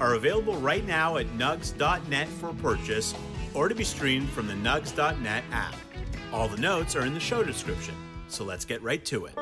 are 0.00 0.14
available 0.14 0.56
right 0.56 0.86
now 0.86 1.16
at 1.16 1.26
nugs.net 1.38 2.28
for 2.28 2.52
purchase 2.54 3.14
or 3.54 3.68
to 3.68 3.74
be 3.74 3.84
streamed 3.84 4.28
from 4.30 4.46
the 4.46 4.54
nugs.net 4.54 5.44
app. 5.52 5.74
All 6.32 6.48
the 6.48 6.56
notes 6.56 6.96
are 6.96 7.06
in 7.06 7.14
the 7.14 7.20
show 7.20 7.42
description, 7.42 7.94
so 8.28 8.44
let's 8.44 8.64
get 8.64 8.82
right 8.82 9.04
to 9.06 9.26
it. 9.26 9.34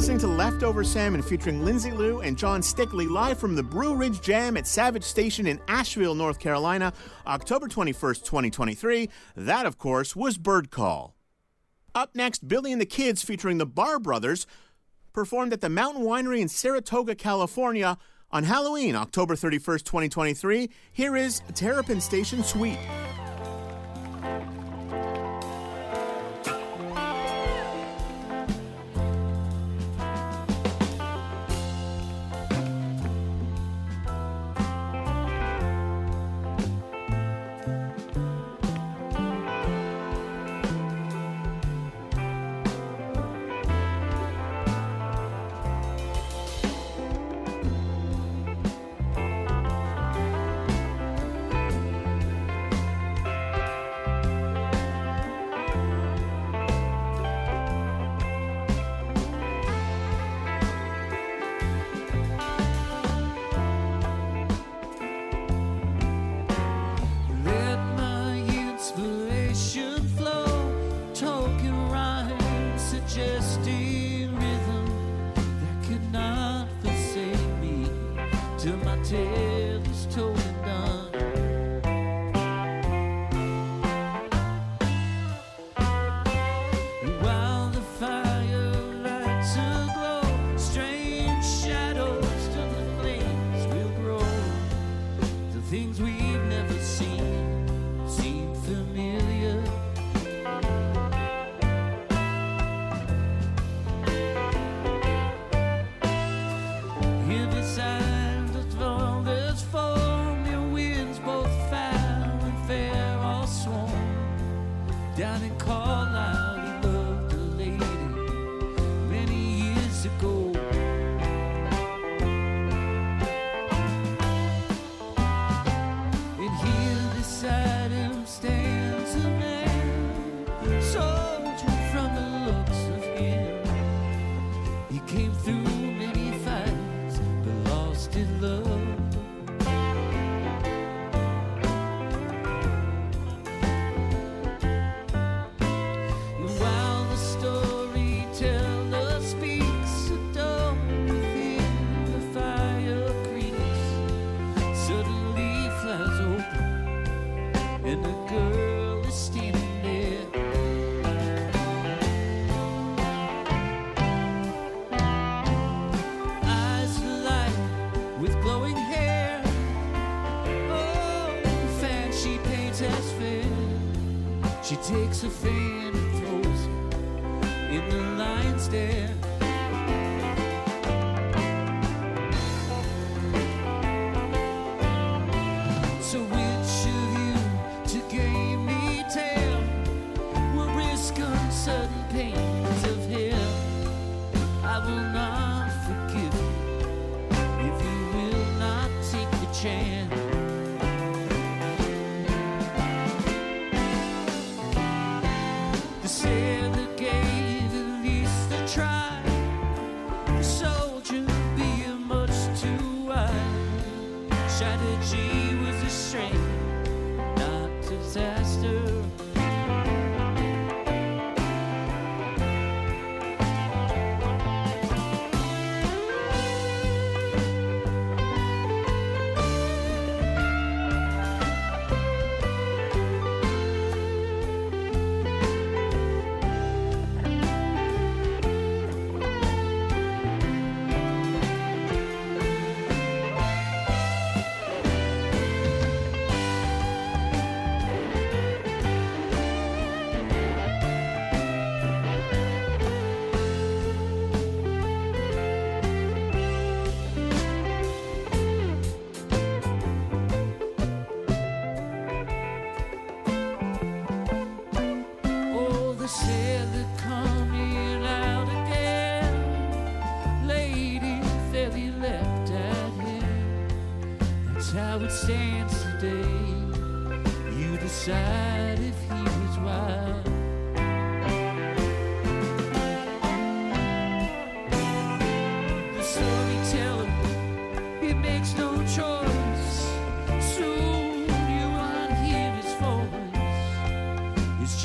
Listening 0.00 0.18
to 0.20 0.28
Leftover 0.28 0.82
Salmon 0.82 1.20
featuring 1.20 1.62
Lindsay 1.62 1.90
Lou 1.90 2.22
and 2.22 2.34
Jon 2.34 2.62
Stickley 2.62 3.06
live 3.06 3.38
from 3.38 3.54
the 3.54 3.62
Brew 3.62 3.94
Ridge 3.94 4.22
Jam 4.22 4.56
at 4.56 4.66
Savage 4.66 5.04
Station 5.04 5.46
in 5.46 5.60
Asheville, 5.68 6.14
North 6.14 6.38
Carolina, 6.38 6.94
October 7.26 7.68
21st, 7.68 8.24
2023. 8.24 9.10
That, 9.36 9.66
of 9.66 9.76
course, 9.76 10.16
was 10.16 10.38
Bird 10.38 10.70
Call. 10.70 11.14
Up 11.94 12.14
next, 12.14 12.48
Billy 12.48 12.72
and 12.72 12.80
the 12.80 12.86
Kids 12.86 13.22
featuring 13.22 13.58
the 13.58 13.66
Bar 13.66 13.98
Brothers 13.98 14.46
performed 15.12 15.52
at 15.52 15.60
the 15.60 15.68
Mountain 15.68 16.04
Winery 16.04 16.40
in 16.40 16.48
Saratoga, 16.48 17.14
California 17.14 17.98
on 18.30 18.44
Halloween, 18.44 18.96
October 18.96 19.34
31st, 19.34 19.84
2023. 19.84 20.70
Here 20.92 21.14
is 21.14 21.42
Terrapin 21.52 22.00
Station 22.00 22.42
Suite. 22.42 22.78
Job 78.96 79.86
is 79.86 80.06
to 80.06 80.34
shit 80.34 80.66
like 80.66 81.29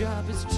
not 0.05 0.27
the 0.27 0.54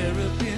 therapy. 0.00 0.49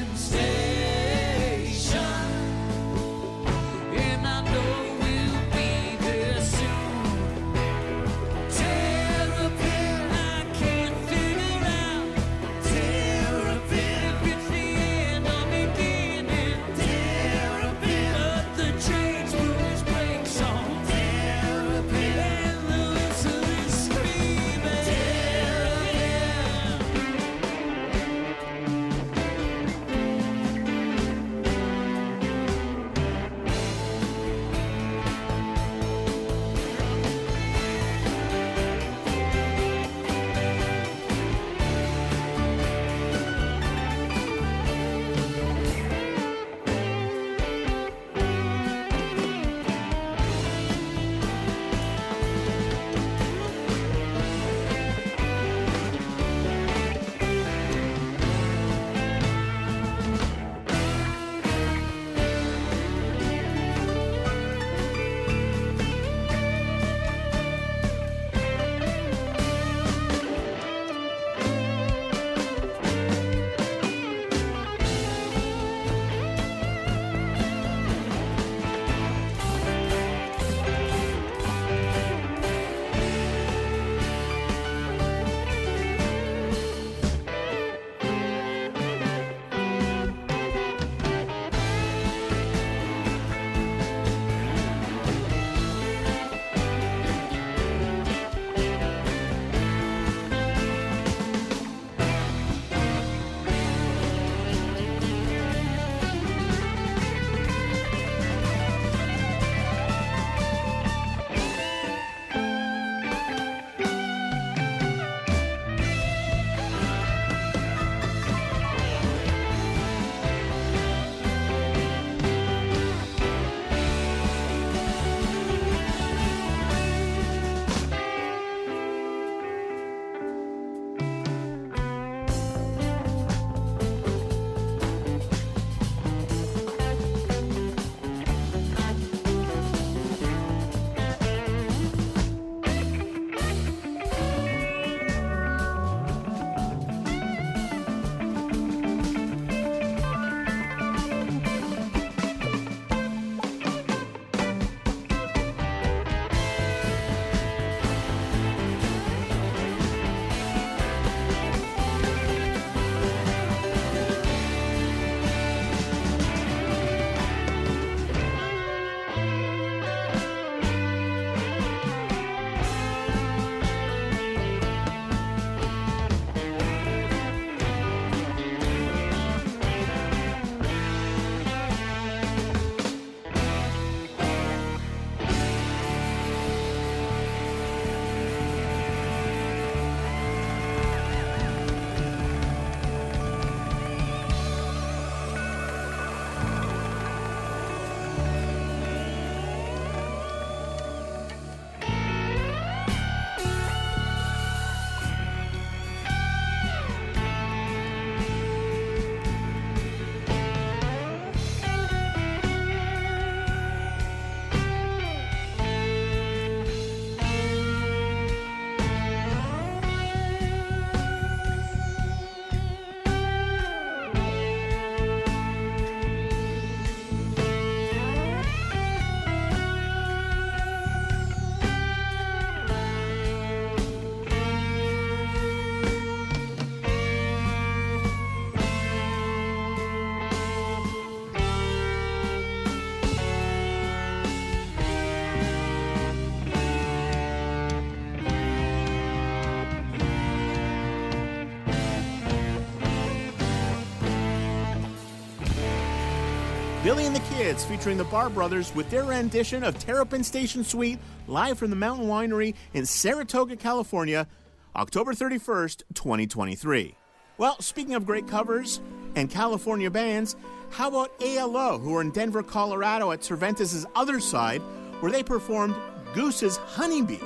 Featuring 257.42 257.98
the 257.98 258.04
Bar 258.04 258.30
Brothers 258.30 258.72
with 258.72 258.88
their 258.88 259.02
rendition 259.02 259.64
of 259.64 259.76
Terrapin 259.76 260.22
Station 260.22 260.62
Suite 260.62 261.00
live 261.26 261.58
from 261.58 261.70
the 261.70 261.76
Mountain 261.76 262.06
Winery 262.06 262.54
in 262.72 262.86
Saratoga, 262.86 263.56
California, 263.56 264.28
October 264.76 265.12
31st, 265.12 265.82
2023. 265.92 266.94
Well, 267.38 267.60
speaking 267.60 267.94
of 267.94 268.06
great 268.06 268.28
covers 268.28 268.80
and 269.16 269.28
California 269.28 269.90
bands, 269.90 270.36
how 270.70 270.86
about 270.86 271.20
ALO, 271.20 271.78
who 271.78 271.96
are 271.96 272.00
in 272.00 272.12
Denver, 272.12 272.44
Colorado 272.44 273.10
at 273.10 273.24
Cervantes' 273.24 273.86
other 273.96 274.20
side, 274.20 274.62
where 275.00 275.10
they 275.10 275.24
performed 275.24 275.74
Goose's 276.14 276.58
Honeybee, 276.58 277.18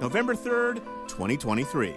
November 0.00 0.34
3rd, 0.34 0.82
2023. 1.06 1.94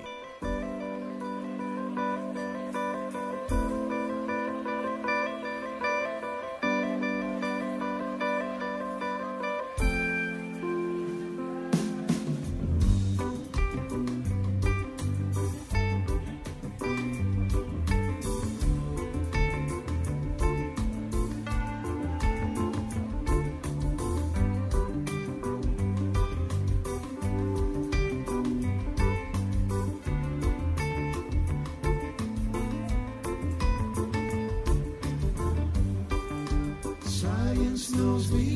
Science 37.78 37.96
knows 37.96 38.32
me 38.32 38.56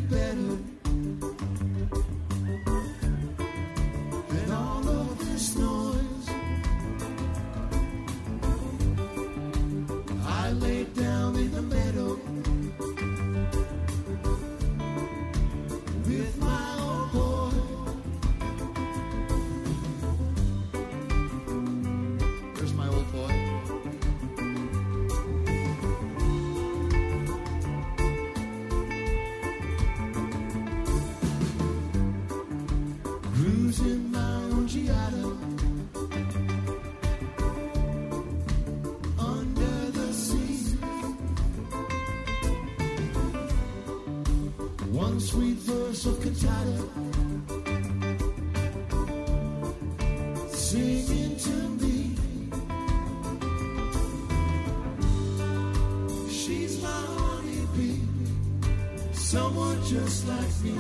just 60.11 60.27
like 60.27 60.55
me. 60.65 60.75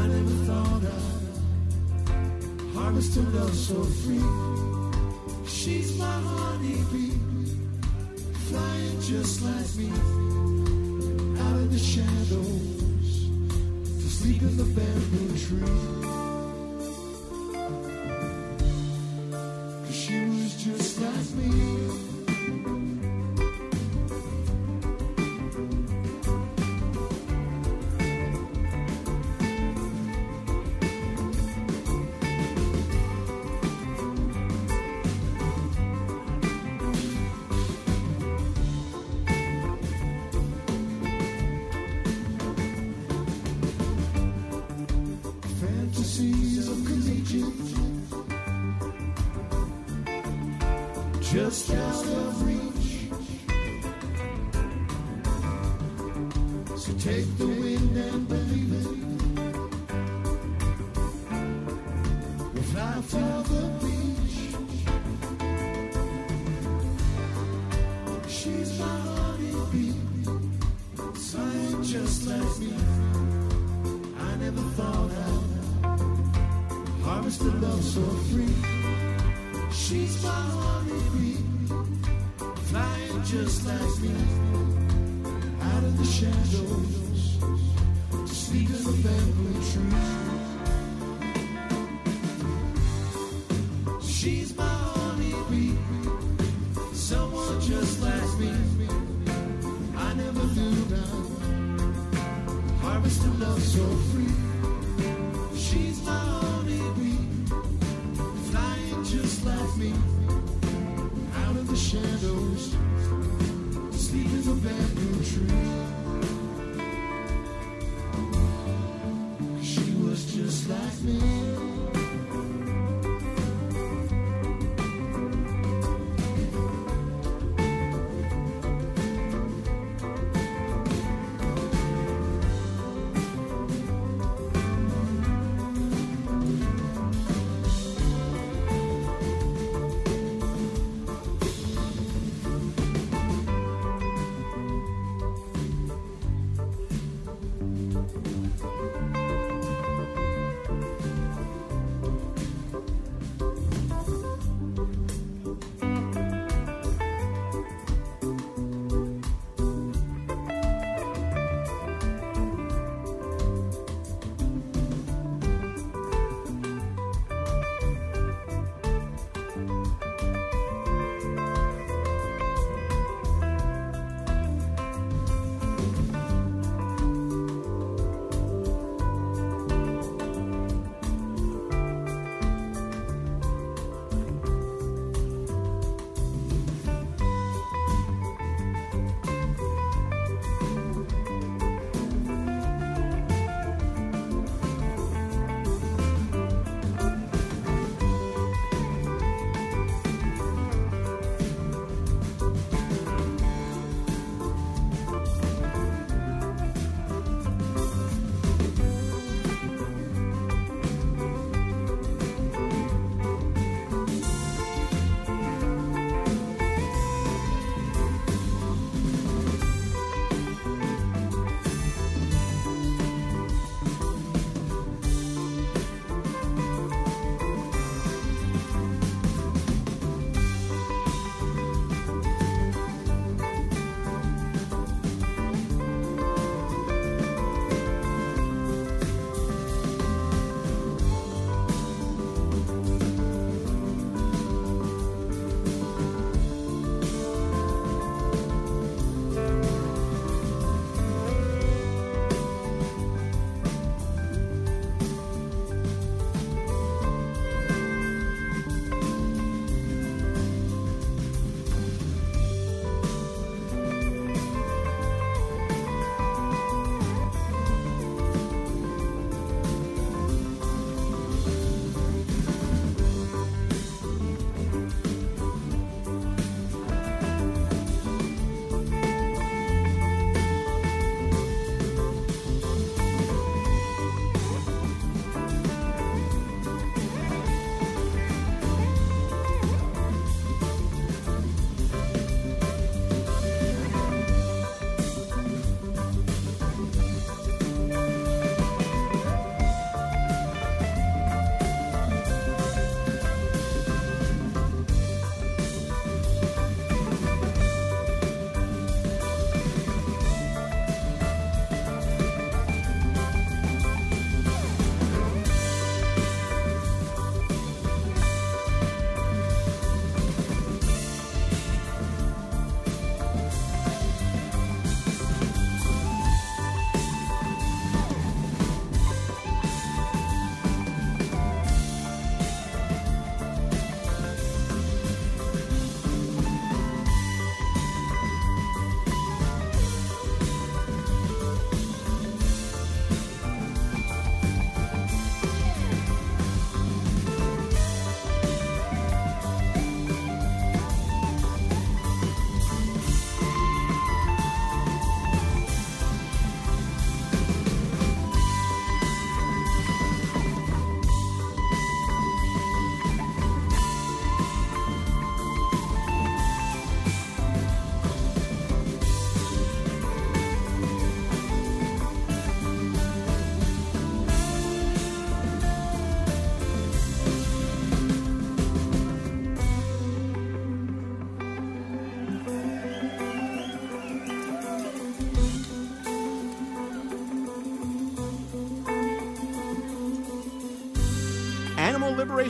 I 0.00 0.06
never 0.14 0.36
thought 0.46 0.82
I'd 0.98 1.24
harvest 2.74 3.16
a 3.16 3.22
love 3.22 3.54
so 3.54 3.82
free. 4.00 4.28
She's 5.46 5.96
my 5.98 6.16
honeybee, 6.28 7.16
flying 8.48 9.00
just 9.00 9.40
like 9.48 9.70
me. 9.80 9.90
Out 11.40 11.56
of 11.62 11.72
the 11.72 11.78
shadows, 11.78 13.12
to 14.00 14.08
sleep 14.18 14.42
in 14.42 14.54
the 14.58 14.68
bamboo 14.76 15.30
tree. 15.44 15.80
'Cause 19.82 19.96
she 20.02 20.18
was 20.26 20.52
just 20.64 21.00
like 21.00 21.30
me. 21.38 21.69
Just 51.32 51.70
out 51.70 52.06
of 52.06 52.44
reach. 52.44 52.59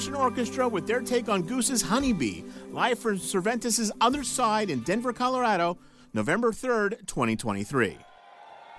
Orchestra 0.08 0.66
with 0.66 0.86
their 0.86 1.02
take 1.02 1.28
on 1.28 1.42
Goose's 1.42 1.82
Honeybee, 1.82 2.42
live 2.70 2.98
from 2.98 3.18
Cervantes' 3.18 3.92
Other 4.00 4.24
Side 4.24 4.70
in 4.70 4.80
Denver, 4.80 5.12
Colorado, 5.12 5.76
November 6.14 6.52
3rd, 6.52 7.06
2023. 7.06 7.98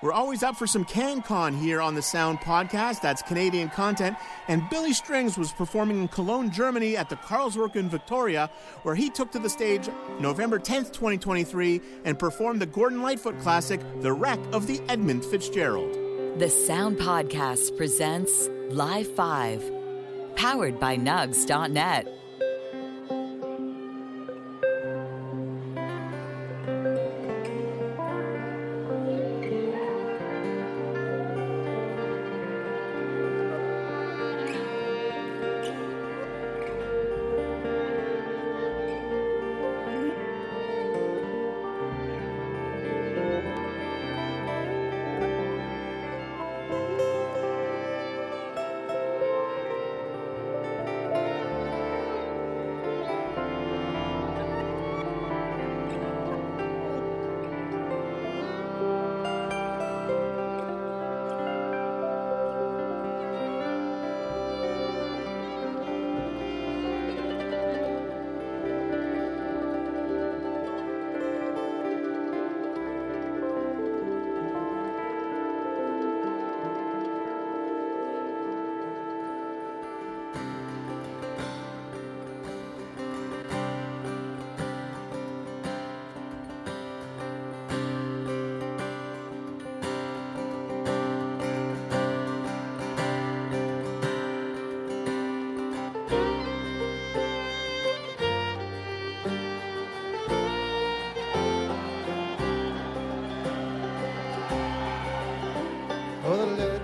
We're 0.01 0.13
always 0.13 0.41
up 0.41 0.55
for 0.55 0.65
some 0.65 0.83
CanCon 0.83 1.61
here 1.61 1.79
on 1.79 1.93
the 1.93 2.01
Sound 2.01 2.39
Podcast. 2.39 3.01
That's 3.01 3.21
Canadian 3.21 3.69
content. 3.69 4.17
And 4.47 4.67
Billy 4.71 4.93
Strings 4.93 5.37
was 5.37 5.51
performing 5.51 6.01
in 6.01 6.07
Cologne, 6.07 6.49
Germany 6.49 6.97
at 6.97 7.07
the 7.07 7.17
Carlswerk 7.17 7.75
in 7.75 7.87
Victoria, 7.87 8.49
where 8.81 8.95
he 8.95 9.11
took 9.11 9.31
to 9.33 9.39
the 9.39 9.49
stage 9.49 9.89
November 10.19 10.57
10th, 10.57 10.91
2023, 10.91 11.81
and 12.03 12.17
performed 12.17 12.59
the 12.59 12.65
Gordon 12.65 13.03
Lightfoot 13.03 13.39
classic, 13.41 13.79
The 14.01 14.11
Wreck 14.11 14.39
of 14.53 14.65
the 14.65 14.81
Edmund 14.89 15.23
Fitzgerald. 15.23 15.93
The 16.39 16.49
Sound 16.49 16.97
Podcast 16.97 17.77
presents 17.77 18.49
Live 18.71 19.13
5, 19.15 19.80
powered 20.35 20.79
by 20.79 20.97
Nugs.net. 20.97 22.20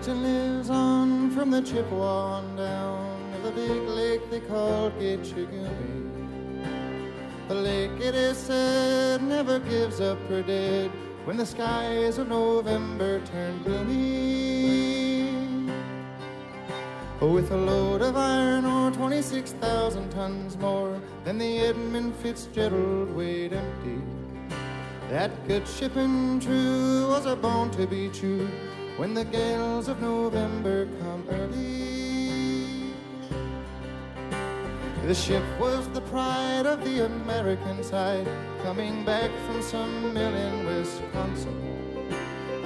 legend 0.08 0.24
lives 0.24 0.70
on 0.70 1.32
from 1.32 1.52
the 1.52 1.62
Chippewa 1.62 2.38
on 2.38 2.56
down 2.56 3.34
to 3.34 3.40
the 3.42 3.52
big 3.52 3.82
lake 3.90 4.22
they 4.30 4.40
call 4.40 4.90
Gitche 4.92 5.34
Gumee. 5.34 6.06
The 7.50 7.56
lake, 7.56 7.92
it 8.00 8.16
is 8.16 8.38
said, 8.38 9.22
never 9.24 9.60
gives 9.60 10.00
up 10.00 10.18
her 10.30 10.42
dead 10.42 10.92
when 11.26 11.36
the 11.36 11.46
skies 11.46 12.18
of 12.20 12.30
November 12.30 13.20
turn 13.26 13.62
gloomy. 13.64 15.28
With 17.20 17.52
a 17.52 17.58
load 17.58 18.02
of 18.02 18.16
iron 18.16 18.66
ore, 18.66 18.92
26,000 18.92 20.10
tons 20.12 20.58
more 20.58 21.02
than 21.26 21.38
the 21.38 21.60
Edmund 21.60 22.16
Fitzgerald 22.16 23.14
weighed 23.14 23.54
empty. 23.54 24.02
That 25.10 25.32
good 25.48 25.68
ship 25.68 25.96
and 25.98 26.42
true 26.42 27.08
was 27.08 27.26
a 27.26 27.36
bone 27.36 27.72
to 27.72 27.88
be 27.88 28.10
chewed 28.10 28.50
when 28.98 29.14
the 29.14 29.26
gales 29.26 29.88
of 29.88 30.02
November 30.02 30.88
come 31.00 31.24
early. 31.30 32.94
The 35.06 35.14
ship 35.14 35.44
was 35.60 35.88
the 35.90 36.02
pride 36.02 36.66
of 36.66 36.84
the 36.84 37.06
American 37.06 37.84
side, 37.84 38.28
coming 38.64 39.06
back 39.06 39.32
from 39.46 39.62
some 39.62 40.14
mill 40.14 40.36
in 40.36 40.66
Wisconsin. 40.66 42.10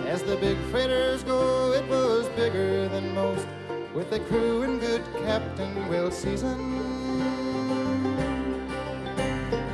As 0.08 0.24
the 0.24 0.38
big 0.38 0.58
freighters 0.72 1.24
go, 1.24 1.74
it 1.74 1.88
was 1.88 2.28
bigger 2.30 2.88
than 2.88 3.14
most, 3.14 3.46
with 3.94 4.12
a 4.14 4.20
crew 4.22 4.64
and 4.64 4.80
good 4.80 5.04
captain 5.26 5.88
well 5.90 6.10
seasoned 6.10 6.72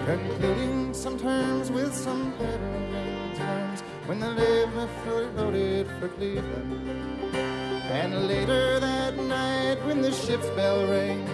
concluding 0.07 0.93
some 0.93 1.19
terms 1.19 1.69
with 1.69 1.93
some 1.93 2.31
peddling 2.37 3.35
terms 3.35 3.83
when 4.07 4.21
the 4.21 4.29
liver 4.29 4.87
floated 5.03 5.35
loaded 5.35 5.87
for 5.99 6.07
Cleveland. 6.07 6.89
And 7.91 8.27
later 8.27 8.79
that 8.79 9.17
night 9.17 9.85
when 9.85 10.01
the 10.01 10.13
ship's 10.13 10.47
bell 10.51 10.87
rang, 10.87 11.27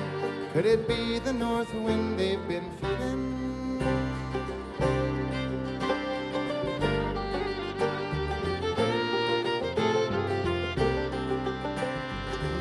could 0.54 0.66
it 0.66 0.88
be 0.88 1.20
the 1.20 1.34
north 1.34 1.72
wind 1.76 2.20
they've 2.20 2.48
been 2.48 2.70
feeling? 2.82 3.80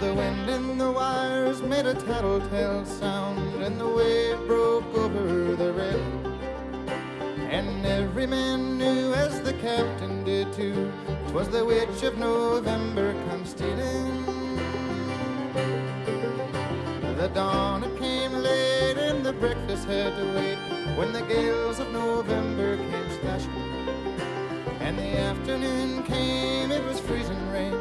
The 0.01 0.13
wind 0.15 0.51
in 0.51 0.77
the 0.77 0.93
wires 0.93 1.63
made 1.63 1.87
a 1.87 1.95
tattletale 1.95 2.85
sound, 2.85 3.63
and 3.63 3.81
the 3.81 3.89
wave 3.89 4.47
broke 4.47 4.95
over 4.95 5.57
the 5.57 5.73
rail. 5.73 6.22
Every 8.23 8.37
man 8.37 8.79
knew, 8.79 9.13
as 9.15 9.41
the 9.41 9.53
captain 9.55 10.23
did 10.23 10.53
too, 10.53 10.93
'twas 11.27 11.49
the 11.49 11.65
witch 11.65 12.05
of 12.05 12.19
November 12.19 13.15
come 13.29 13.45
stealing. 13.45 14.25
The 17.17 17.29
dawn 17.35 17.83
it 17.83 17.99
came 17.99 18.33
late, 18.35 18.97
and 18.97 19.27
the 19.27 19.33
breakfast 19.33 19.89
had 19.89 20.15
to 20.15 20.25
wait 20.37 20.59
when 20.97 21.13
the 21.13 21.23
gales 21.23 21.81
of 21.81 21.91
November 21.93 22.77
came 22.77 23.11
slashing. 23.21 23.67
And 24.79 24.97
the 24.97 25.19
afternoon 25.19 26.05
came, 26.05 26.71
it 26.71 26.85
was 26.85 27.01
freezing 27.01 27.51
rain 27.51 27.75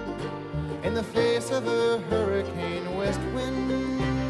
in 0.82 0.96
the 0.96 1.04
face 1.04 1.52
of 1.52 1.68
a 1.68 2.00
hurricane 2.10 2.98
west 2.98 3.22
wind. 3.36 4.21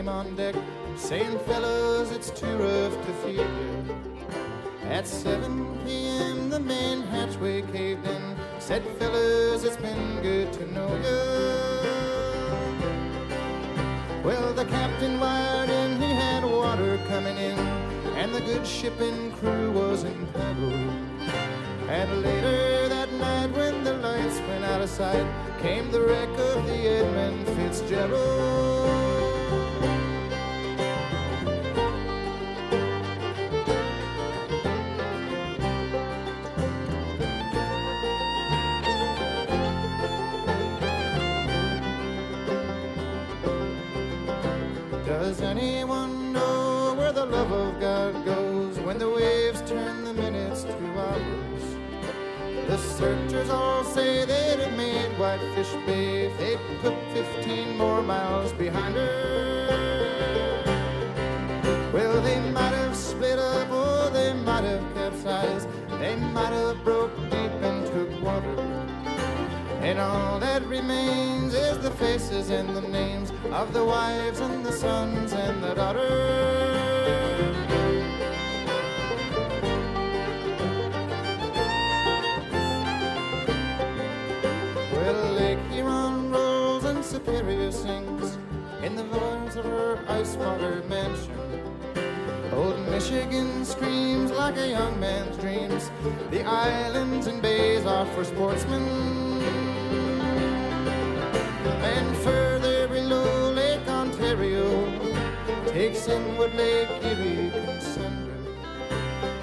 Came 0.00 0.08
on 0.08 0.34
deck, 0.34 0.54
saying, 0.96 1.38
Fellas, 1.40 2.10
it's 2.10 2.30
too 2.30 2.56
rough 2.56 2.94
to 3.04 3.12
feed 3.22 3.36
you. 3.36 3.84
At 4.88 5.06
7 5.06 5.78
p.m., 5.84 6.48
the 6.48 6.58
main 6.58 7.02
hatchway 7.02 7.60
caved 7.70 8.06
in. 8.06 8.22
Said, 8.58 8.82
fellas, 8.98 9.62
it's 9.62 9.76
been 9.76 10.22
good 10.22 10.50
to 10.54 10.64
know 10.72 10.88
you. 11.04 11.20
Well, 14.24 14.54
the 14.54 14.64
captain 14.64 15.20
wired 15.20 15.68
in, 15.68 16.00
he 16.00 16.14
had 16.14 16.44
water 16.44 16.98
coming 17.06 17.36
in, 17.36 17.58
and 18.16 18.34
the 18.34 18.40
good 18.40 18.66
shipping 18.66 19.32
crew 19.32 19.70
was 19.72 20.04
in 20.04 20.26
peril. 20.28 20.72
And 21.90 22.22
later 22.22 22.88
that 22.88 23.12
night, 23.12 23.50
when 23.54 23.84
the 23.84 23.92
lights 23.98 24.38
went 24.48 24.64
out 24.64 24.80
of 24.80 24.88
sight, 24.88 25.26
came 25.60 25.90
the 25.92 26.00
wreck 26.00 26.30
of 26.30 26.66
the 26.66 26.78
Edmund 26.88 27.46
Fitzgerald. 27.48 29.19
Does 45.30 45.42
anyone 45.42 46.32
know 46.32 46.92
where 46.98 47.12
the 47.12 47.24
love 47.24 47.52
of 47.52 47.80
God 47.80 48.24
goes 48.24 48.80
when 48.80 48.98
the 48.98 49.08
waves 49.08 49.60
turn 49.62 50.02
the 50.02 50.12
minutes 50.12 50.64
to 50.64 50.74
hours? 50.98 51.62
The 52.66 52.76
searchers 52.76 53.48
all 53.48 53.84
say 53.84 54.24
they'd 54.24 54.58
have 54.58 54.76
made 54.76 55.16
Whitefish 55.20 55.70
Bay 55.86 56.26
if 56.26 56.36
they'd 56.36 56.58
put 56.80 56.96
15 57.14 57.78
more 57.78 58.02
miles 58.02 58.52
behind 58.54 58.96
her. 58.96 59.68
Well, 61.92 62.20
they 62.22 62.40
might 62.50 62.74
have 62.82 62.96
split 62.96 63.38
up, 63.38 63.70
or 63.70 64.10
they 64.10 64.32
might 64.32 64.64
have 64.64 64.82
capsized. 64.94 65.68
They 66.00 66.16
might 66.16 66.52
have 66.52 66.82
broke 66.82 67.14
deep 67.30 67.54
and 67.62 67.86
took 67.86 68.20
water. 68.20 68.58
And 69.80 70.00
all 70.00 70.40
that 70.40 70.66
remains 70.66 71.54
is 71.54 71.78
the 71.78 71.92
faces 71.92 72.50
and 72.50 72.74
the 72.74 72.82
names 72.82 73.29
of 73.46 73.72
the 73.72 73.84
wives 73.84 74.40
and 74.40 74.64
the 74.64 74.72
sons 74.72 75.32
and 75.32 75.62
the 75.62 75.74
daughters. 75.74 77.56
Well, 84.92 85.32
Lake 85.32 85.58
Huron 85.70 86.30
rolls 86.30 86.84
and 86.84 87.04
Superior 87.04 87.72
sings 87.72 88.38
in 88.82 88.94
the 88.94 89.04
voice 89.04 89.56
of 89.56 89.64
her 89.64 90.04
ice 90.08 90.36
water 90.36 90.82
mansion. 90.88 91.34
Old 92.52 92.78
Michigan 92.88 93.64
screams 93.64 94.30
like 94.30 94.56
a 94.58 94.68
young 94.68 94.98
man's 95.00 95.36
dreams. 95.38 95.90
The 96.30 96.42
islands 96.44 97.26
and 97.26 97.40
bays 97.40 97.86
are 97.86 98.06
for 98.06 98.24
sportsmen. 98.24 98.82
And 101.82 102.16
further 102.18 102.39
in 105.80 106.36
what 106.36 106.54
Lake 106.56 106.90
Erie 107.02 107.50
can. 107.50 108.28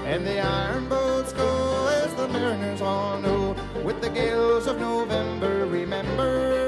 And 0.06 0.24
the 0.24 0.40
iron 0.40 0.88
boats 0.88 1.34
go 1.34 1.88
as 2.04 2.14
the 2.14 2.28
mariners 2.28 2.80
all 2.80 3.20
know 3.20 3.56
with 3.84 4.02
the 4.02 4.10
gales 4.12 4.68
of 4.68 4.80
November. 4.80 5.66
Remember. 5.66 6.67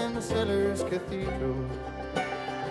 Maritime 0.00 0.22
Sailors' 0.22 0.82
Cathedral. 0.84 1.66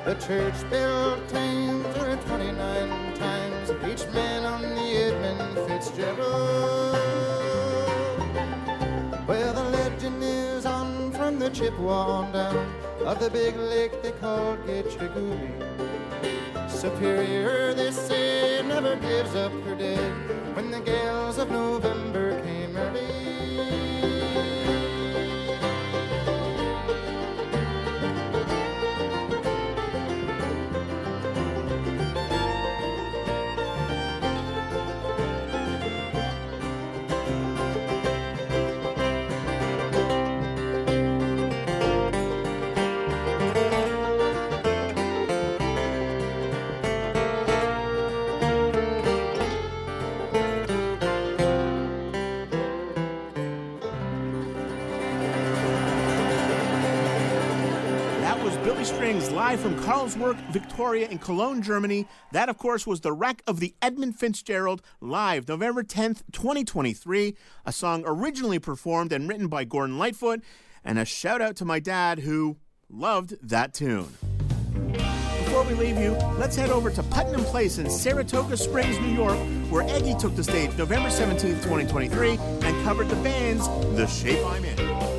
The 0.04 0.16
church 0.16 0.70
bell 0.72 1.20
times 1.28 1.86
are 1.98 2.16
29 2.16 3.14
times, 3.16 3.70
each 3.88 4.12
man 4.14 4.46
on 4.46 4.62
the 4.62 4.98
Edmund 4.98 5.56
Fitzgerald. 5.68 6.98
Well, 9.28 9.54
the 9.54 9.64
legend 9.70 10.24
is 10.24 10.66
on 10.66 11.12
from 11.12 11.38
the 11.38 11.52
Chippewa 11.52 11.92
on 11.92 12.32
down 12.32 12.74
of 13.06 13.20
the 13.20 13.30
big 13.30 13.56
lake 13.58 14.02
they 14.02 14.12
called 14.14 14.66
Gitche 14.66 14.98
Gumee. 15.14 16.70
Superior, 16.70 17.76
they 17.76 17.92
say, 17.92 18.64
never 18.68 18.96
gives 18.96 19.36
up 19.36 19.52
her 19.66 19.76
dead 19.76 20.56
when 20.56 20.72
the 20.72 20.80
gales 20.80 21.38
of 21.38 21.52
November 21.52 22.42
came 22.42 22.76
early. 22.76 24.19
Live 59.40 59.62
from 59.62 59.80
Carlswerk, 59.80 60.36
Victoria 60.52 61.08
in 61.08 61.18
Cologne, 61.18 61.62
Germany. 61.62 62.06
That, 62.34 62.50
of 62.50 62.58
course, 62.58 62.86
was 62.86 63.00
The 63.00 63.14
Wreck 63.14 63.42
of 63.48 63.62
the 63.62 63.74
Edmund 63.82 64.20
Fitzgerald 64.20 64.82
live 65.00 65.48
November 65.48 65.82
10th, 65.82 66.24
2023. 66.34 67.38
A 67.66 67.72
song 67.72 68.04
originally 68.06 68.60
performed 68.60 69.14
and 69.14 69.30
written 69.30 69.48
by 69.48 69.64
Gordon 69.64 69.98
Lightfoot. 69.98 70.42
And 70.84 71.00
a 71.00 71.06
shout 71.06 71.42
out 71.42 71.56
to 71.56 71.64
my 71.64 71.80
dad 71.80 72.20
who 72.20 72.58
loved 72.90 73.38
that 73.42 73.74
tune. 73.74 74.10
Before 75.46 75.64
we 75.64 75.74
leave 75.74 75.98
you, 75.98 76.12
let's 76.38 76.58
head 76.58 76.70
over 76.70 76.90
to 76.90 77.02
Putnam 77.02 77.46
Place 77.46 77.78
in 77.78 77.90
Saratoga 77.90 78.58
Springs, 78.58 79.00
New 79.00 79.16
York, 79.16 79.40
where 79.72 79.84
Eggy 79.84 80.16
took 80.16 80.36
the 80.36 80.44
stage 80.44 80.78
November 80.78 81.08
17th, 81.08 81.64
2023, 81.64 82.32
and 82.32 82.84
covered 82.84 83.08
the 83.08 83.16
band's 83.24 83.70
The 83.96 84.06
Shape 84.06 84.46
I'm 84.46 84.66
In. 84.66 85.19